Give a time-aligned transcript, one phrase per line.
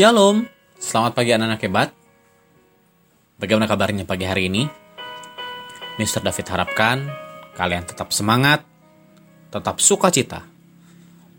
[0.00, 0.48] Shalom,
[0.80, 1.92] selamat pagi anak-anak hebat.
[3.36, 4.64] Bagaimana kabarnya pagi hari ini?
[6.00, 6.24] Mr.
[6.24, 7.04] David harapkan
[7.52, 8.64] kalian tetap semangat,
[9.52, 10.48] tetap sukacita,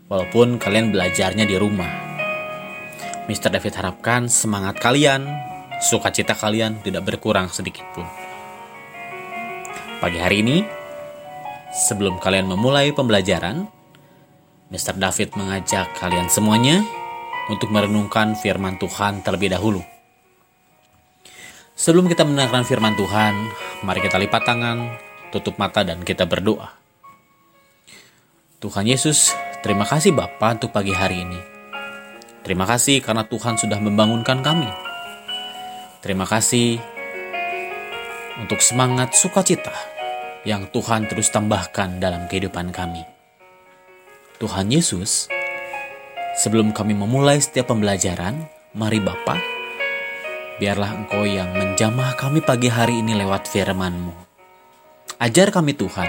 [0.06, 1.90] walaupun kalian belajarnya di rumah.
[3.26, 3.50] Mr.
[3.50, 5.26] David harapkan semangat kalian,
[5.82, 8.06] sukacita kalian tidak berkurang sedikit pun.
[9.98, 10.62] Pagi hari ini,
[11.74, 13.66] sebelum kalian memulai pembelajaran,
[14.70, 14.94] Mr.
[15.02, 17.01] David mengajak kalian semuanya
[17.50, 19.82] untuk merenungkan firman Tuhan terlebih dahulu.
[21.72, 23.34] Sebelum kita mendengarkan firman Tuhan,
[23.82, 24.78] mari kita lipat tangan,
[25.34, 26.70] tutup mata dan kita berdoa.
[28.62, 29.34] Tuhan Yesus,
[29.66, 31.40] terima kasih Bapa untuk pagi hari ini.
[32.46, 34.70] Terima kasih karena Tuhan sudah membangunkan kami.
[36.02, 36.78] Terima kasih
[38.38, 39.74] untuk semangat sukacita
[40.42, 43.02] yang Tuhan terus tambahkan dalam kehidupan kami.
[44.42, 45.30] Tuhan Yesus,
[46.32, 49.36] Sebelum kami memulai setiap pembelajaran, mari Bapa,
[50.56, 54.16] biarlah Engkau yang menjamah kami pagi hari ini lewat firman-Mu.
[55.20, 56.08] Ajar kami Tuhan,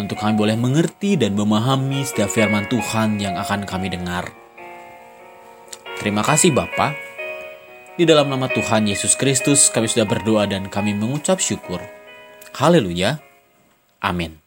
[0.00, 4.32] untuk kami boleh mengerti dan memahami setiap firman Tuhan yang akan kami dengar.
[6.00, 6.96] Terima kasih Bapa.
[7.92, 11.84] Di dalam nama Tuhan Yesus Kristus kami sudah berdoa dan kami mengucap syukur.
[12.56, 13.20] Haleluya.
[14.00, 14.40] Amin.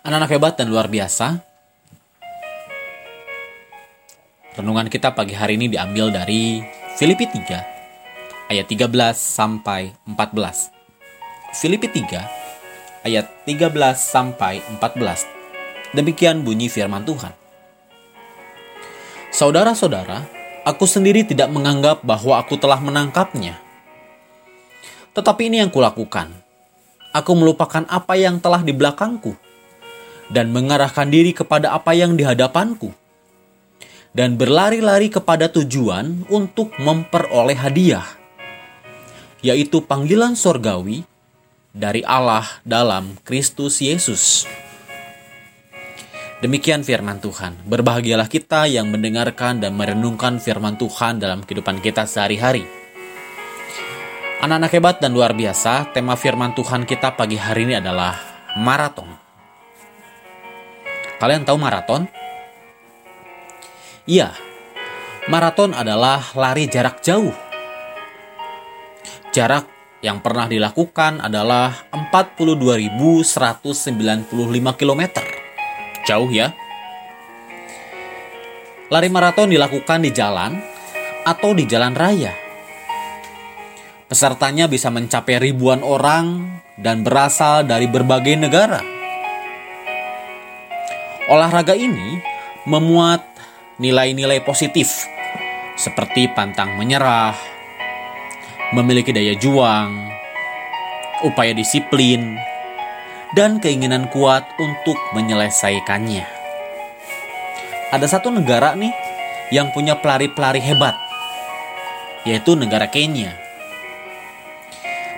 [0.00, 1.49] Anak-anak hebat dan luar biasa,
[4.60, 6.60] Renungan kita pagi hari ini diambil dari
[7.00, 11.56] Filipi 3 ayat 13 sampai 14.
[11.56, 15.96] Filipi 3 ayat 13 sampai 14.
[15.96, 17.32] Demikian bunyi firman Tuhan.
[19.32, 20.28] Saudara-saudara,
[20.68, 23.56] aku sendiri tidak menganggap bahwa aku telah menangkapnya.
[25.16, 26.36] Tetapi ini yang kulakukan.
[27.16, 29.32] Aku melupakan apa yang telah di belakangku
[30.28, 32.99] dan mengarahkan diri kepada apa yang di hadapanku
[34.10, 38.06] dan berlari-lari kepada tujuan untuk memperoleh hadiah,
[39.42, 41.06] yaitu panggilan sorgawi
[41.70, 44.46] dari Allah dalam Kristus Yesus.
[46.40, 47.52] Demikian firman Tuhan.
[47.68, 52.64] Berbahagialah kita yang mendengarkan dan merenungkan firman Tuhan dalam kehidupan kita sehari-hari.
[54.40, 58.16] Anak-anak hebat dan luar biasa, tema firman Tuhan kita pagi hari ini adalah
[58.56, 59.04] maraton.
[61.20, 62.08] Kalian tahu maraton?
[64.08, 64.32] Iya,
[65.28, 67.36] maraton adalah lari jarak jauh.
[69.30, 69.68] Jarak
[70.00, 75.02] yang pernah dilakukan adalah 42.195 km.
[76.08, 76.56] Jauh ya.
[78.90, 80.58] Lari maraton dilakukan di jalan
[81.22, 82.32] atau di jalan raya.
[84.10, 88.82] Pesertanya bisa mencapai ribuan orang dan berasal dari berbagai negara.
[91.30, 92.18] Olahraga ini
[92.66, 93.29] memuat
[93.80, 95.08] nilai-nilai positif
[95.72, 97.32] seperti pantang menyerah,
[98.76, 100.12] memiliki daya juang,
[101.24, 102.36] upaya disiplin,
[103.32, 106.28] dan keinginan kuat untuk menyelesaikannya.
[107.88, 108.92] Ada satu negara nih
[109.48, 110.94] yang punya pelari-pelari hebat,
[112.28, 113.32] yaitu negara Kenya.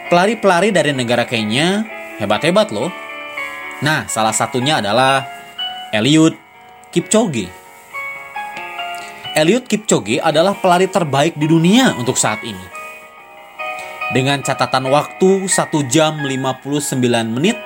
[0.06, 1.82] Pelari-pelari dari negara Kenya
[2.22, 2.94] hebat-hebat loh.
[3.82, 5.26] Nah, salah satunya adalah
[5.90, 6.38] Eliud
[6.94, 7.61] Kipchoge.
[9.32, 12.60] Eliud Kipchoge adalah pelari terbaik di dunia untuk saat ini.
[14.12, 17.00] Dengan catatan waktu 1 jam 59
[17.32, 17.56] menit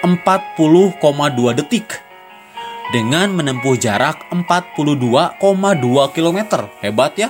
[0.00, 2.00] 40,2 detik
[2.96, 5.36] dengan menempuh jarak 42,2
[6.16, 6.38] km.
[6.80, 7.28] Hebat ya?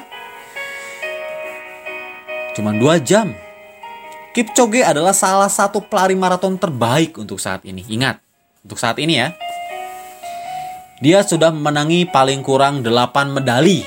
[2.55, 3.35] Cuman 2 jam.
[4.31, 7.83] Kipchoge adalah salah satu pelari maraton terbaik untuk saat ini.
[7.83, 8.23] Ingat,
[8.63, 9.35] untuk saat ini ya.
[10.97, 13.85] Dia sudah memenangi paling kurang 8 medali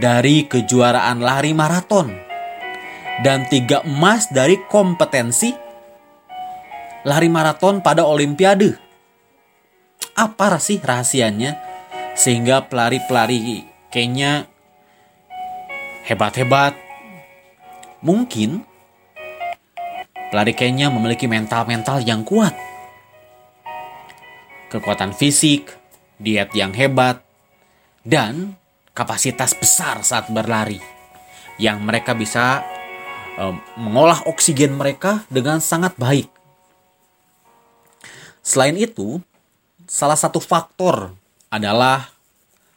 [0.00, 2.08] dari kejuaraan lari maraton
[3.20, 5.52] dan tiga emas dari kompetensi
[7.04, 8.80] lari maraton pada olimpiade.
[10.16, 11.60] Apa sih rahasianya
[12.16, 14.48] sehingga pelari-pelari Kenya
[16.08, 16.72] hebat-hebat?
[18.00, 18.64] Mungkin
[20.32, 22.56] pelari Kenya memiliki mental-mental yang kuat.
[24.68, 25.77] Kekuatan fisik,
[26.18, 27.22] diet yang hebat,
[28.02, 28.58] dan
[28.92, 30.82] kapasitas besar saat berlari
[31.58, 32.62] yang mereka bisa
[33.38, 36.30] uh, mengolah oksigen mereka dengan sangat baik.
[38.42, 39.22] Selain itu,
[39.86, 41.14] salah satu faktor
[41.50, 42.10] adalah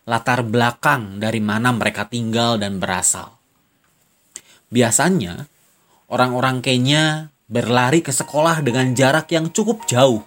[0.06, 3.38] latar belakang dari mana mereka tinggal dan berasal.
[4.72, 5.48] Biasanya,
[6.12, 10.24] orang-orang Kenya berlari ke sekolah dengan jarak yang cukup jauh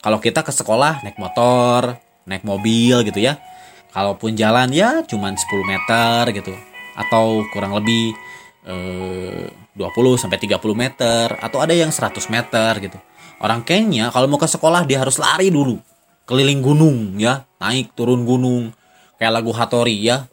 [0.00, 3.36] kalau kita ke sekolah naik motor, naik mobil gitu ya.
[3.90, 6.54] Kalaupun jalan ya cuman 10 meter gitu
[6.94, 8.14] atau kurang lebih
[8.64, 12.98] eh, 20 sampai 30 meter atau ada yang 100 meter gitu.
[13.40, 15.80] Orang Kenya kalau mau ke sekolah dia harus lari dulu
[16.30, 18.70] keliling gunung ya, naik turun gunung
[19.18, 20.30] kayak lagu Hatori ya.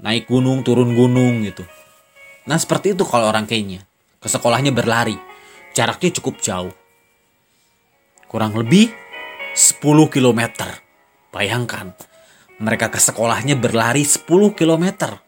[0.00, 1.62] Naik gunung turun gunung gitu.
[2.48, 3.86] Nah, seperti itu kalau orang Kenya.
[4.18, 5.14] Ke sekolahnya berlari.
[5.78, 6.74] Jaraknya cukup jauh.
[8.32, 8.88] Kurang lebih
[9.52, 10.40] 10 km.
[11.28, 11.92] Bayangkan,
[12.56, 14.24] mereka ke sekolahnya berlari 10
[14.56, 15.20] km.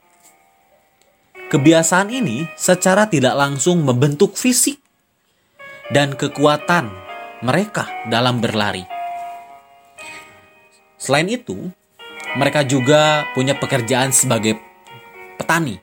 [1.53, 4.81] Kebiasaan ini secara tidak langsung membentuk fisik
[5.93, 6.89] dan kekuatan
[7.45, 8.89] mereka dalam berlari.
[10.97, 11.69] Selain itu,
[12.41, 14.57] mereka juga punya pekerjaan sebagai
[15.37, 15.77] petani,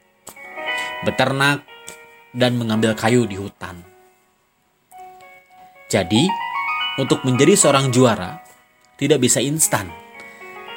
[1.05, 1.61] beternak,
[2.33, 3.77] dan mengambil kayu di hutan.
[5.85, 6.50] Jadi,
[6.99, 8.41] untuk menjadi seorang juara,
[8.97, 9.87] tidak bisa instan.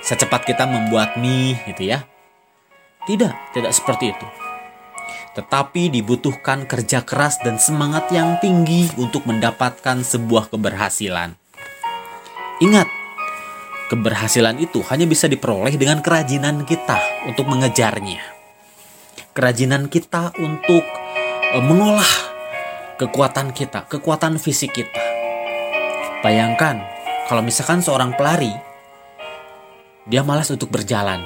[0.05, 2.05] Secepat kita membuat mie gitu ya.
[3.09, 4.27] Tidak, tidak seperti itu
[5.35, 11.35] tetapi dibutuhkan kerja keras dan semangat yang tinggi untuk mendapatkan sebuah keberhasilan.
[12.63, 12.87] Ingat,
[13.91, 18.23] keberhasilan itu hanya bisa diperoleh dengan kerajinan kita untuk mengejarnya.
[19.35, 20.87] Kerajinan kita untuk
[21.51, 22.13] e, mengolah
[23.03, 25.14] kekuatan kita, kekuatan fisik kita.
[26.25, 26.81] Bayangkan,
[27.29, 28.49] kalau misalkan seorang pelari,
[30.09, 31.21] dia malas untuk berjalan,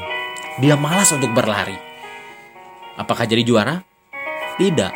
[0.59, 1.79] dia malas untuk berlari.
[2.99, 3.79] Apakah jadi juara?
[4.59, 4.95] Tidak.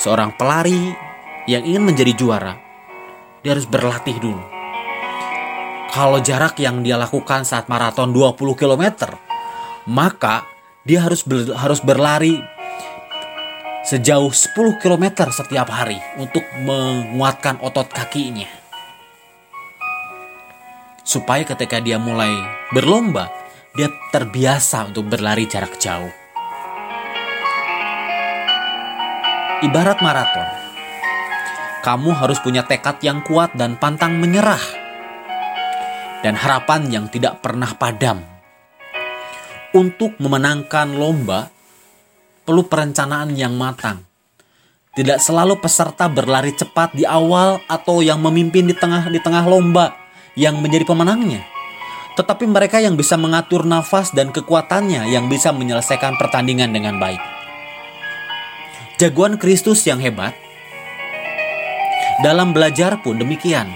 [0.00, 0.88] Seorang pelari
[1.44, 2.56] yang ingin menjadi juara,
[3.44, 4.40] dia harus berlatih dulu.
[5.92, 9.04] Kalau jarak yang dia lakukan saat maraton 20 km,
[9.84, 10.48] maka
[10.88, 12.40] dia harus ber, harus berlari
[13.84, 18.59] sejauh 10 km setiap hari untuk menguatkan otot kakinya.
[21.10, 22.30] Supaya ketika dia mulai
[22.70, 23.34] berlomba,
[23.74, 26.20] dia terbiasa untuk berlari jarak jauh.
[29.60, 30.48] ibarat maraton.
[31.84, 34.60] Kamu harus punya tekad yang kuat dan pantang menyerah,
[36.24, 38.24] dan harapan yang tidak pernah padam.
[39.76, 41.52] Untuk memenangkan lomba,
[42.48, 44.02] perlu perencanaan yang matang.
[44.96, 49.99] Tidak selalu peserta berlari cepat di awal atau yang memimpin di tengah di tengah lomba
[50.34, 51.46] yang menjadi pemenangnya.
[52.18, 57.40] Tetapi mereka yang bisa mengatur nafas dan kekuatannya yang bisa menyelesaikan pertandingan dengan baik
[59.00, 60.36] jagoan Kristus yang hebat.
[62.20, 63.72] Dalam belajar pun demikian.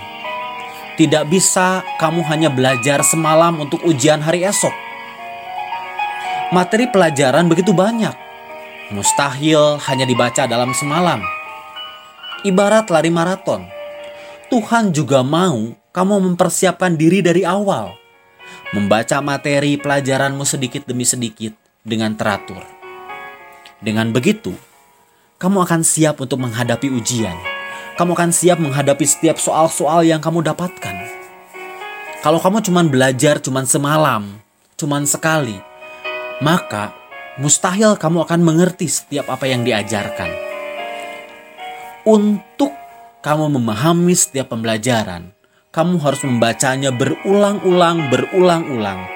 [1.00, 4.70] Tidak bisa kamu hanya belajar semalam untuk ujian hari esok.
[6.52, 8.12] Materi pelajaran begitu banyak.
[8.92, 11.24] Mustahil hanya dibaca dalam semalam.
[12.44, 13.64] Ibarat lari maraton.
[14.52, 17.94] Tuhan juga mau kamu mempersiapkan diri dari awal.
[18.74, 21.54] Membaca materi pelajaranmu sedikit demi sedikit
[21.86, 22.58] dengan teratur.
[23.78, 24.50] Dengan begitu,
[25.38, 27.38] kamu akan siap untuk menghadapi ujian.
[27.94, 30.98] Kamu akan siap menghadapi setiap soal-soal yang kamu dapatkan.
[32.26, 34.42] Kalau kamu cuma belajar cuma semalam,
[34.74, 35.54] cuma sekali,
[36.42, 36.90] maka
[37.38, 40.32] mustahil kamu akan mengerti setiap apa yang diajarkan.
[42.02, 42.74] Untuk
[43.22, 45.30] kamu memahami setiap pembelajaran,
[45.74, 49.10] kamu harus membacanya berulang-ulang, berulang-ulang.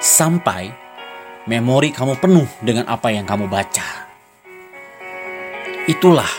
[0.00, 0.72] Sampai
[1.44, 4.08] memori kamu penuh dengan apa yang kamu baca.
[5.84, 6.32] Itulah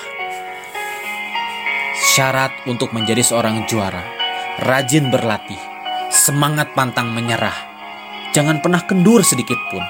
[2.02, 4.02] syarat untuk menjadi seorang juara.
[4.66, 5.62] Rajin berlatih,
[6.10, 7.54] semangat pantang menyerah.
[8.34, 9.86] Jangan pernah kendur sedikit pun.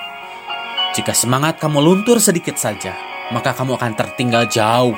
[0.91, 2.91] Jika semangat kamu luntur sedikit saja,
[3.31, 4.95] maka kamu akan tertinggal jauh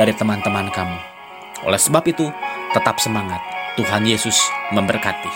[0.00, 0.98] dari teman-teman kamu.
[1.68, 2.24] Oleh sebab itu,
[2.74, 3.40] tetap semangat.
[3.78, 4.36] Tuhan Yesus
[4.74, 5.30] memberkati.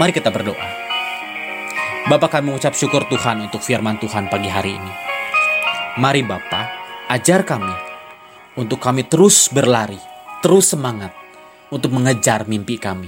[0.00, 0.68] Mari kita berdoa.
[2.08, 4.92] Bapak kami mengucap syukur Tuhan untuk firman Tuhan pagi hari ini.
[5.96, 7.70] Mari Bapak, Ajar kami
[8.58, 9.94] untuk kami terus berlari,
[10.42, 11.14] terus semangat
[11.70, 13.06] untuk mengejar mimpi kami,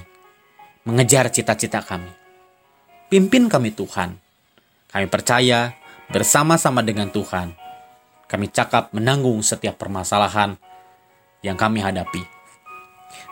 [0.86, 2.06] mengejar cita-cita kami.
[3.10, 4.14] Pimpin kami Tuhan.
[4.86, 5.74] Kami percaya
[6.14, 7.58] bersama-sama dengan Tuhan,
[8.30, 10.54] kami cakap menanggung setiap permasalahan
[11.42, 12.37] yang kami hadapi.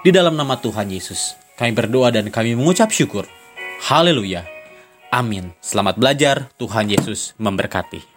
[0.00, 3.26] Di dalam nama Tuhan Yesus, kami berdoa dan kami mengucap syukur.
[3.87, 4.47] Haleluya.
[5.12, 5.52] Amin.
[5.62, 6.50] Selamat belajar.
[6.59, 8.16] Tuhan Yesus memberkati.